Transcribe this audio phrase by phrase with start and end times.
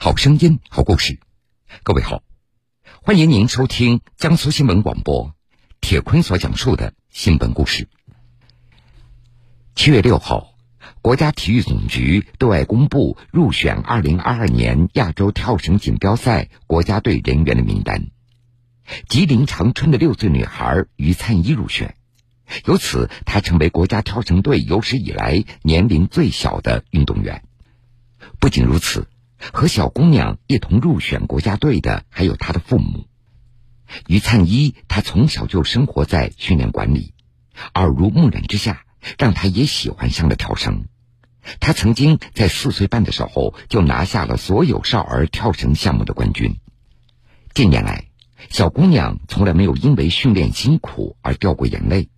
[0.00, 1.18] 好声音，好故事。
[1.82, 2.22] 各位好，
[3.02, 5.34] 欢迎您收听江苏新闻广播
[5.80, 7.88] 铁坤所讲述的新闻故事。
[9.74, 10.54] 七月六号，
[11.02, 18.06] 国家体育总局对外公布入选二零二二年亚洲跳绳锦标赛国家队人员的名单，
[19.08, 21.96] 吉林长春的六岁女孩于灿一入选，
[22.66, 27.42] 由此她成为国家跳绳队有史以来年龄最小的运动员。
[28.38, 29.08] 不仅如此，
[29.52, 33.06] 和小姑娘一同入选国家队的还有她的父母。
[34.06, 37.14] 于灿一，他从小就生活在训练馆里，
[37.74, 38.84] 耳濡目染之下，
[39.18, 40.84] 让他也喜欢上了跳绳。
[41.60, 46.58] 他曾经在四岁半的时候就拿下了所有少儿跳绳项目的冠军。
[47.54, 48.08] 近年来，
[48.50, 52.10] 小姑娘从来没有因为训练辛苦而掉过眼泪。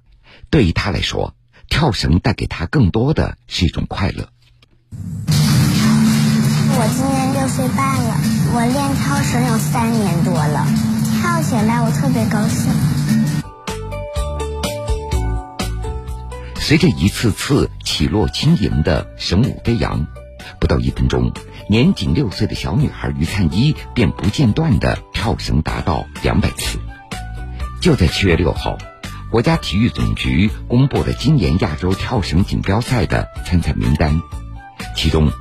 [0.51, 1.37] 对于她来说，
[1.69, 4.33] 跳绳带给她更多的是一种快乐。
[7.51, 8.15] 岁半了，
[8.55, 10.65] 我练跳绳有三年多了，
[11.21, 12.73] 跳起来我特别高兴。
[16.55, 20.07] 随着一次次起落轻盈的绳舞飞扬，
[20.61, 21.33] 不到一分钟，
[21.69, 26.79] 年仅六岁的小女孩于灿一便不间断的跳绳达到两百次。
[27.83, 28.79] 就在七月六号，
[29.33, 34.21] 国家体育总局公布了今年亚洲跳绳锦标赛的参赛名单，
[34.95, 35.33] 其中。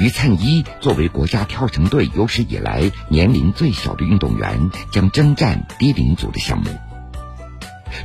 [0.00, 6.70] 于灿一作为国家跳绳队有史以来年龄最小的运动员，将征战低龄组的项目。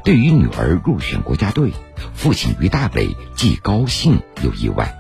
[0.04, 1.72] 对于女儿入选国家队，
[2.16, 4.96] 父亲于大伟既高兴又意外。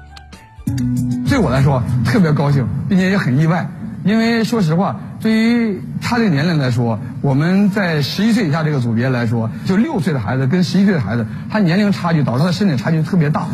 [1.28, 3.70] 对我来说特别高兴，并且也很意外。
[4.06, 13.48] 因为说实话，对于他这个年龄来说，我们在十一岁以下这个组别来说，就六岁的孩子跟十一岁的孩子，他年龄差距导致他身体差距特别大，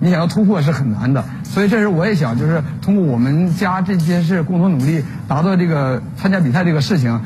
[0.00, 1.28] 你想要突破是很难的。
[1.44, 7.22] 所以这时我也想，就是通过我们家这件事共同努力，达到这个参加比赛这个事情。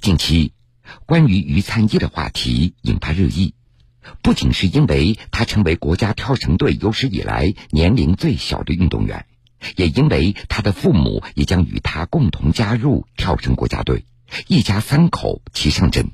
[0.00, 0.52] 近期，
[1.06, 3.54] 关于于灿一的话题引发热议，
[4.22, 9.26] 不仅是因为他成为国家跳绳队有史以来年龄最小的运动员。
[9.76, 14.04] 也因为他的父母也将与他共同加入跳绳国家队，
[14.46, 16.10] 一家三口齐上阵。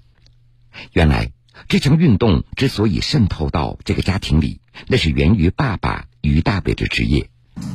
[0.93, 1.33] 原来，
[1.69, 7.29] 这项运动之所以渗透到这个家庭里，那是源于爸爸于大伟的职业。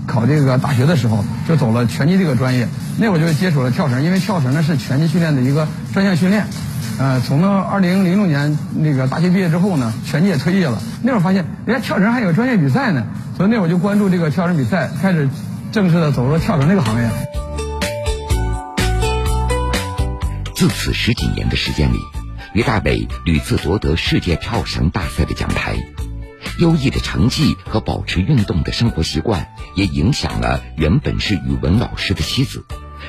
[0.08, 2.68] 考这个大学的时候，就走了拳击这个专业。
[2.98, 6.48] 那会儿就接触了跳绳，因为跳绳呢是拳击训练的一个专项训练。
[6.98, 10.82] 呃，从那二零零六年那个大学毕业之后呢，拳击也退役了。
[11.04, 13.06] 那会儿发现，人家跳绳还有专业比赛呢，
[13.38, 15.30] 所以那会儿就关注这个跳绳比赛，开始。
[15.72, 17.10] 正式的走入跳绳这个行业。
[20.56, 21.98] 自此十几年的时间里，
[22.56, 25.76] 于大伟屡次夺得世界跳绳大赛的奖牌。
[26.58, 32.66] 优异的成绩和保持运动的生活习惯，也影响了原本是语文老师的妻子。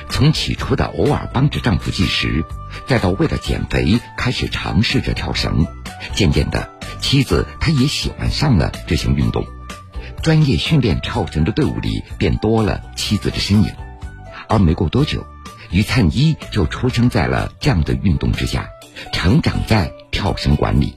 [0.09, 2.43] 从起初的偶尔帮着丈夫计时，
[2.87, 5.65] 再到为了减肥开始尝试着跳绳，
[6.13, 6.69] 渐渐的，
[6.99, 9.47] 妻子她也喜欢上了这项运动。
[10.21, 13.71] 专业训练跳绳的队伍里便多了妻子的身影，
[14.49, 15.25] 而没过多久，
[15.71, 18.67] 于灿一就出生在了这样的运动之家，
[19.13, 20.95] 成长在跳绳馆里。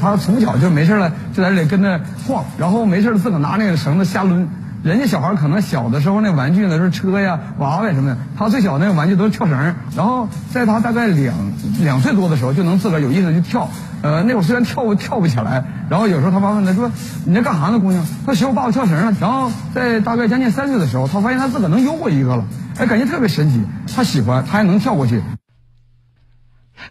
[0.00, 4.48] 他从小就没事了，就在这里跟着晃，然后没事自个拿那个绳子瞎抡。
[4.82, 9.74] 人家小孩可能小的时候那玩具呢是车呀、娃娃呀什么的，他最小那个玩具都是跳绳。
[9.96, 11.34] 然后在他大概两
[11.80, 13.70] 两岁多的时候，就能自个有意识去跳。
[14.02, 16.92] 呃，那会儿虽然跳跳不起来，然后有时候他妈问他说
[17.24, 22.44] ：“你在干啥呢，姑娘？”他说：“媳妇，爸爸跳绳呢。”然后在大概将近三岁的时候，他发现他自个能游过一个了，
[22.76, 23.62] 哎，感觉特别神奇。
[23.96, 25.22] 他喜欢，他还能跳过去。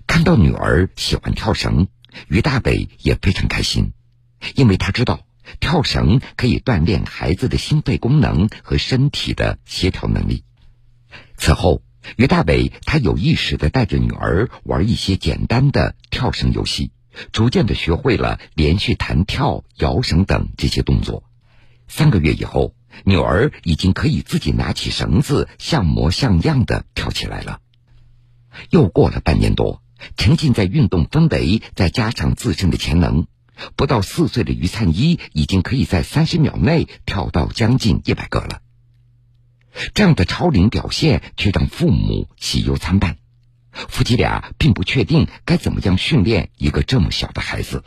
[0.08, 1.88] 看到女儿喜欢跳绳，
[2.28, 3.94] 于大伟也非常开心，
[4.56, 5.26] 因为他知道。
[5.60, 10.46] 跳绳可以锻炼孩子的心肺功能和身体的协调能力。
[11.36, 11.82] 此后，
[12.16, 16.92] 于大伟他有意识的带着女儿玩一些简单的跳绳游戏，
[17.34, 21.26] 逐渐的学会了连续弹跳、摇绳等这些动作。
[21.90, 22.74] 三个月以后，
[23.04, 27.60] 女儿已经可以自己拿起绳子，像模像样的跳起来了。
[28.70, 29.83] 又过了半年多，
[30.18, 33.28] 沉浸在运动氛围，再加上自身的潜能。
[33.76, 38.62] 不到四岁的于灿一已经可以在三十秒内跳到将近一百个了。
[39.94, 43.18] 这样的超龄表现却让父母喜忧参半，
[43.72, 47.84] 夫妻俩并不确定该怎么样训练一个这么小的孩子。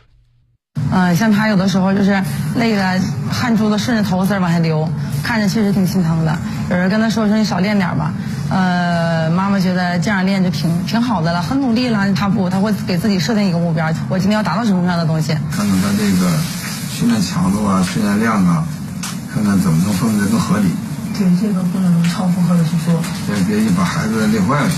[0.93, 2.23] 嗯，像他有的时候就是
[2.57, 3.01] 累的
[3.31, 4.89] 汗珠子顺着头发丝往下流，
[5.23, 6.39] 看着确实挺心疼的。
[6.71, 8.13] 有人跟他说说你少练点吧，
[8.51, 12.13] 呃，妈妈觉得这样练就挺挺好的了，很努力了。
[12.13, 15.33] 他不，他会给自己设定一个目标，我今天要达到什么样的东西？
[15.51, 16.31] 看看他这个
[16.91, 18.65] 训练强度啊，训练量啊，
[19.33, 20.69] 看看怎么能分配的更合理。
[21.19, 24.71] 对，这个不能超负荷的去做，别别把孩子累坏了。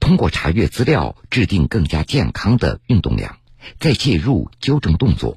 [0.00, 3.36] 通过查阅资料，制定更加健康的运动量，
[3.78, 5.36] 再介入纠正动作，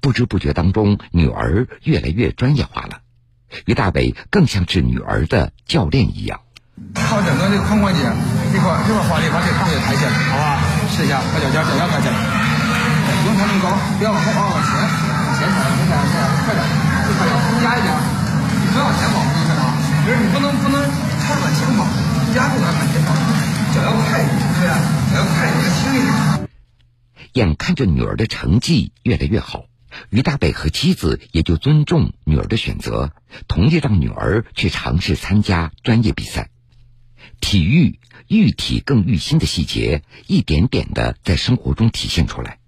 [0.00, 3.00] 不知不觉当中，女儿越来越专业化了。
[3.66, 6.40] 于大伟更像是女儿的教练一样。
[6.94, 8.00] 靠整个这个髋关节
[8.54, 10.62] 这块这块发力，把这大腿抬起来，好吧？
[10.88, 12.16] 试一下，把脚尖脚尖抬起来，
[13.20, 13.68] 不用抬那么高，
[13.98, 16.60] 不要往后啊，往前，往前踩，前踩，前踩，快点，
[17.04, 17.92] 就快点，增加一点，
[18.64, 19.64] 你不要往前跑，你看啊，
[20.06, 20.80] 就是你不能不能
[21.20, 21.84] 太往前跑，
[22.32, 23.12] 压住它往前跑，
[23.74, 24.78] 脚要快一点，对吧？
[25.12, 26.39] 脚要快一点，轻一点。
[27.32, 29.64] 眼看着女儿的成绩越来越好，
[30.08, 33.12] 于大北和妻子也就尊重女儿的选择，
[33.48, 36.50] 同意让女儿去尝试参加专业比赛。
[37.40, 42.58] 体育育体更育心的细节，一点点的在生活中体现出来。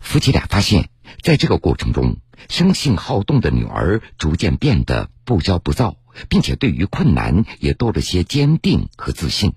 [0.00, 0.88] 夫妻俩发现，
[1.22, 5.96] 在这个过程中，生性好动的女儿逐渐变得不骄不躁，
[6.28, 9.54] 并且对于困难也多了些坚定和自信。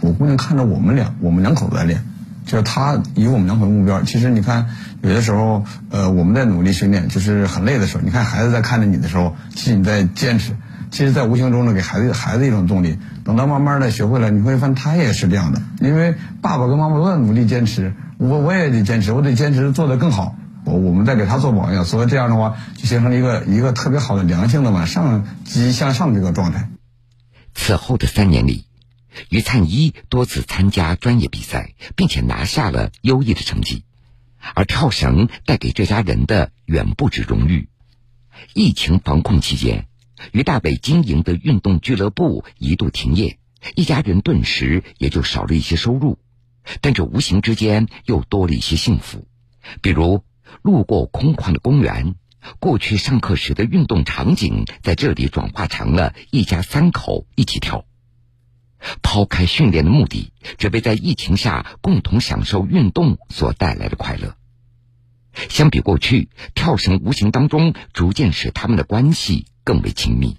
[0.00, 2.06] 我姑娘看着我们俩，我们两口子在练，
[2.48, 4.02] 就是他以我们两口子目标。
[4.02, 4.68] 其实你看，
[5.02, 10.56] 有的时候，呃，我们在努力训练，就是很累的时候，你看孩子在看着你的时候，其实你在坚持。
[10.90, 12.98] 其实，在无形中呢，给孩子孩子一种动力。
[13.22, 15.60] 等到慢慢的学会了，你会发现他也是这样的。
[15.80, 20.34] 因为爸爸跟妈妈都在努力坚持，我我也得坚持，我得坚持做得更好。
[20.64, 26.70] 我我们在给他做榜样，所以这样的话，就形成了一个一个特别好的良性的往上积极向上的这个状态。
[27.54, 28.64] 此后的三年里，
[29.28, 33.84] 于灿一多次参加专业比赛，并且拿下了优异的成绩。
[34.54, 37.68] 而跳绳带给这家人的远不止荣誉。
[38.54, 39.86] 疫情防控期间。
[40.32, 43.38] 于大北经营的运动俱乐部一度停业，
[43.76, 46.18] 一家人顿时也就少了一些收入，
[46.80, 49.28] 但这无形之间又多了一些幸福。
[49.80, 50.24] 比如，
[50.62, 52.16] 路过空旷的公园，
[52.58, 57.84] 过去上课时的运动场景，在这里转化成了一家三口一起跳。
[59.02, 64.36] 抛开训练的目的，准备在疫情下共同享受运动所带来的快乐。
[65.48, 69.46] 相比过去，跳绳无形当中逐渐使他们的关系。
[69.68, 70.38] 更为亲密。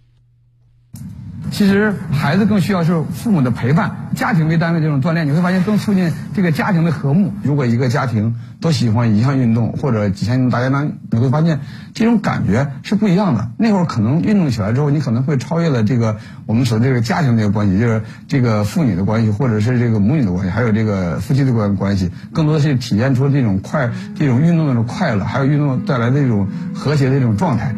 [1.52, 7.34] 其实孩子更需要是父母的陪伴，家庭为单位这种锻炼，你会发现更促进这个家庭的和睦。
[7.44, 11.62] 如果一个家庭都喜欢一项运动或者几项运动，大家呢，你会发现
[11.94, 13.50] 这种感觉是不一样的。
[13.58, 27.74] 那会儿可能运动起来之后，你可能会超越了这个我们说这个家庭这个关系，就是这个父女的关系，或者是这个母女的关系，还有这个夫妻的关关系，更多的是体现出这种快这种运动的快乐，还有运动带来的这种和谐的这种状态。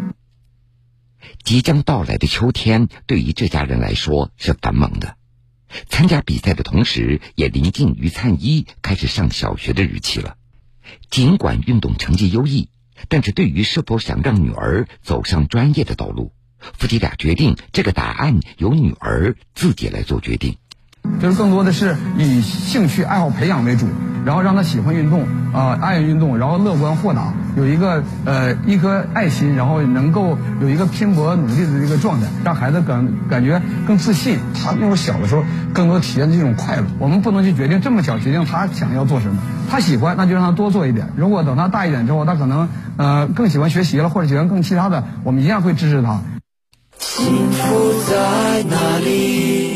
[1.43, 5.17] 即将到来的秋天，对于这家人来说是繁忙的。
[5.87, 10.35] 参加比赛的同时，也临近于灿一开始上小学的日期了。
[11.09, 12.69] 尽管运动成绩优异，
[13.07, 20.57] 但是对于是否想让女儿走上专业的道路，夫妻俩决定这个答案由女儿自己来做决定。
[21.19, 23.87] 就是更多的是以兴趣爱好培养为主，
[24.25, 34.39] 然后让他喜欢运动啊，爱运动，然后乐观豁达，有一个呃一颗爱心，然后能够有一个拼搏努力的这个状态，让孩子感感觉更自信。
[34.55, 35.43] 他那会儿小的时候，
[35.73, 36.83] 更多体现这种快乐。
[36.97, 39.37] 我们不能去决定这么小决定他想要做什么，
[39.69, 41.09] 他喜欢那就让他多做一点。
[41.15, 46.21] 如果等他大一点之后，他可能呃更喜欢学习了，或者喜欢更其他的，我们一样会支持他。
[46.97, 49.70] 幸福在哪里？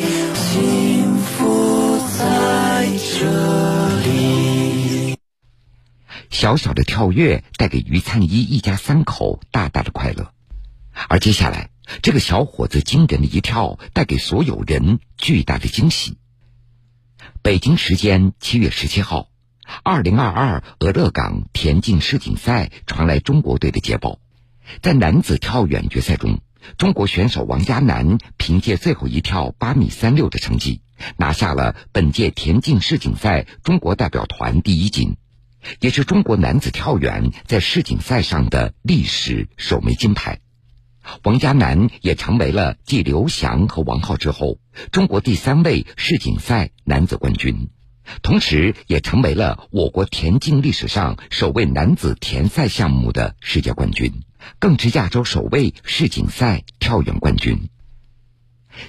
[3.06, 5.16] 这里，
[6.32, 10.34] 小小的跳跃带给于灿一一家三口大大的快乐，
[11.08, 11.70] 而接下来
[12.02, 16.18] 这个小伙子惊人的一跳，带给所有人巨大的惊喜。
[17.44, 19.30] 北京时间七月十七号，
[19.84, 24.18] 二零二二俄勒冈田径世锦赛传来中国队的捷报，
[24.82, 26.40] 在男子跳远决赛中。
[26.80, 30.82] 中国选手王嘉男凭借最后一跳八米三六的成绩，
[31.18, 35.18] 拿下了本届田径世锦赛中国代表团第一金，
[35.80, 40.40] 也是中国男子跳远在世锦赛上的历史首枚金牌。
[41.24, 44.60] 王嘉男也成为了继刘翔和王浩之后，
[44.92, 47.70] 中国第三位世锦赛男子冠军，
[48.22, 54.22] 同时也成为了我国田径历史上首位男子田赛项目的世界冠军。
[54.60, 57.70] 更是亚洲首位世锦赛跳远冠军。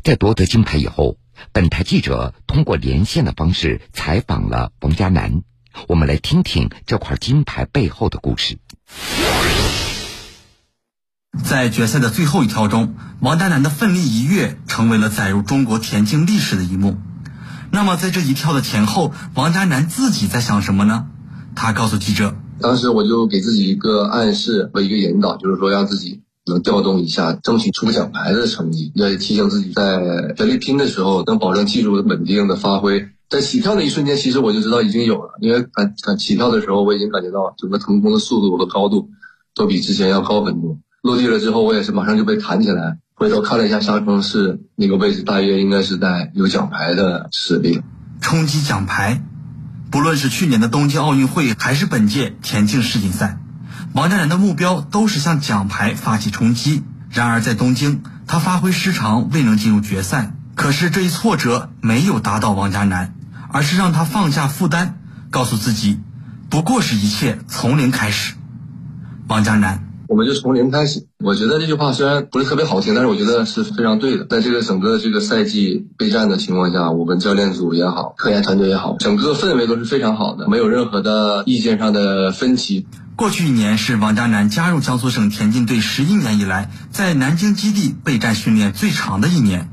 [0.02, 1.16] 在夺得金牌以后，
[1.52, 5.43] 本台记者通过连线的方式采访了王嘉男，
[5.88, 8.59] 我们来听听这块金牌背后的故事。
[11.45, 16.97] 在决赛的最后一跳中，王嘉男的奋力一跃成为了载入中国田径历史的一幕。
[17.71, 21.09] 那么，在这一跳的前后，王嘉男自己在想什么呢？
[21.55, 22.37] 他告诉记者。
[22.59, 28.93] 当时我就给自己一个暗示和一个引导，就是说让自己能调动一下，争取出个奖牌的成绩。
[28.95, 33.09] 要提醒自己在全力拼的时候，能保证技术稳定的发挥。
[33.29, 39.11] 在起跳的一瞬间，其实我就知道已经有了，因为感感起跳的时候，我已经感觉到整个腾空的速度和高度
[39.55, 40.79] 都比之前要高很多。
[41.03, 42.99] 落地了之后，我也是马上就被弹起来。
[43.15, 47.81] 回头看了一下沙坑是那个位置，大约应该是在有奖牌的实力。
[48.21, 49.23] 冲击奖牌，
[49.91, 53.41] 不论是去年的东京奥运会，还是本届田径世锦赛，
[53.97, 56.83] 王嘉男的目标都是向奖牌发起冲击。
[57.09, 60.35] 然而在东京，他发挥失常，未能进入决赛。
[60.55, 63.15] 可是这一挫折没有打倒王嘉男，
[63.50, 64.99] 而是让他放下负担，
[65.31, 65.99] 告诉自己，
[66.50, 68.35] 不过是一切从零开始。
[69.29, 69.83] 王嘉男。
[70.09, 71.07] 我们就从零开始。
[71.25, 74.26] 我觉得这句话虽然不是特别好听，但是我觉得是非常对的。
[74.26, 82.87] 在这个整个这个赛季备战的情况下，我们教练组也好，科研团队也好，整个氛围都是非常好的，没有任何的意见上的分歧。
[83.16, 89.70] 过去一年是王嘉男加入江苏省田径队十一年以来，在南京基地备战训练最长的一年。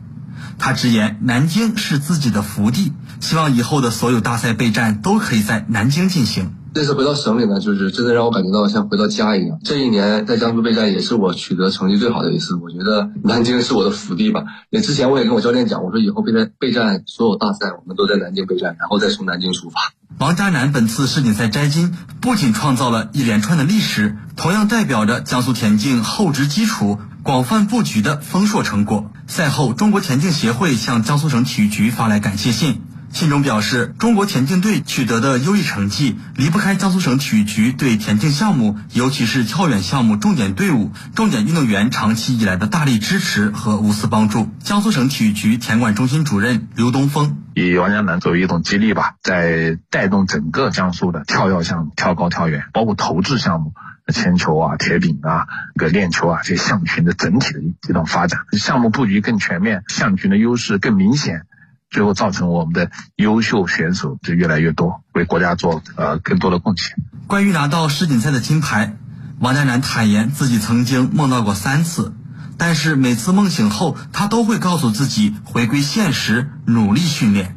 [0.58, 6.54] 他直言，南京是自己的福地，希望以后的所有大赛备战都可以在南京进行。
[6.74, 9.60] 这次回到省里呢，就是真的让我感觉到像回到家一样。
[9.64, 12.56] 这一年在江苏备战也是我取得成绩最好的一次。
[12.56, 14.44] 我觉得南京是我的福地吧。
[14.72, 19.94] 也之前我也跟我教练讲，我说以后备战备战所有大赛，我们都在南京备战，然后再从南京出发。
[20.18, 29.12] 王嘉男本次世锦赛摘金，不仅创造了一连串的历史，同样代表着江苏田径厚植基础、广泛布局的丰硕成果。
[29.28, 32.82] 赛后，中国田径协会向江苏省体育局发来感谢信。
[33.14, 44.50] 信中表示，中国田径队取得的优异成绩离不开江苏省体育局对田径项目，尤其是跳远项目重点队伍、重点运动员长期以来的大力支持和无私帮助。
[44.64, 53.74] 江苏省体育局田管中心主任刘东峰以王嘉男作为一种激励吧，在带动整个江苏的跳跃项目、跳高、跳远，包括投掷项目、
[54.12, 61.46] 铅球啊、铁饼啊、个链球啊这些项群的整体的一种发展，项目布局更全面，项群的优势更明显。
[61.94, 66.98] 最后造成我们的优秀选手就越来越多，为国家做呃更多的贡献。
[67.28, 68.98] 关于拿到世锦赛的金牌，
[69.40, 72.14] 王嘉男坦言自己曾经梦到过三次，
[72.58, 77.56] 但是每次梦醒后，他都会告诉自己回归现实，努力训练。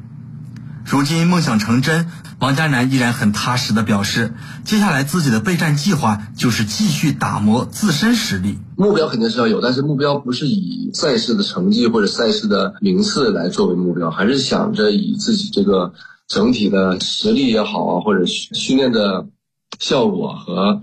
[0.85, 2.07] 如今梦想成真。
[2.39, 8.59] 王嘉男依然很踏实的表示，接下来自己的备战计划就是继续打磨自身实力。
[8.77, 15.95] 目标肯定是要有，但是目标不是以赛事的成绩或者赛事的名次来作为目标，还是想着以自己这个
[16.29, 19.29] 整体的实力也好啊，或者训练的
[19.79, 20.83] 效果和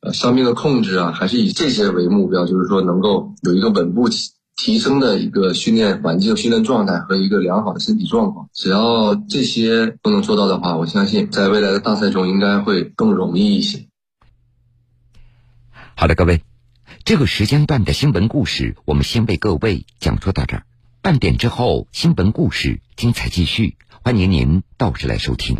[0.00, 4.32] 呃伤病的控制啊，还是以这些为目标，就是说能够有一个稳步起。
[4.56, 13.88] 提升的一个训练环境、训练状态和一个良好的身体状况，只要这些都能做到的话，我相信在未来的大赛中应该会更容易一些。
[15.96, 16.42] 好的，各位，
[17.04, 20.66] 这个时间段的新闻故事我们先为各位讲述到这儿。
[21.02, 25.52] 半点之后，新闻故事精彩继续，欢迎您到时来收听。